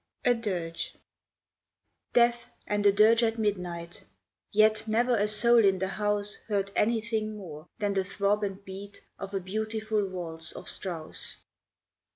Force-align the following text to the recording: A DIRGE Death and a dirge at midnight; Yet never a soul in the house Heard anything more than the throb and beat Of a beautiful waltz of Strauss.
A 0.25 0.33
DIRGE 0.33 0.95
Death 2.13 2.49
and 2.65 2.83
a 2.87 2.91
dirge 2.91 3.21
at 3.21 3.37
midnight; 3.37 4.03
Yet 4.51 4.87
never 4.87 5.15
a 5.15 5.27
soul 5.27 5.59
in 5.63 5.77
the 5.77 5.89
house 5.89 6.37
Heard 6.47 6.71
anything 6.75 7.37
more 7.37 7.67
than 7.77 7.93
the 7.93 8.03
throb 8.03 8.41
and 8.43 8.65
beat 8.65 9.01
Of 9.19 9.35
a 9.35 9.39
beautiful 9.39 10.07
waltz 10.07 10.53
of 10.53 10.67
Strauss. 10.67 11.37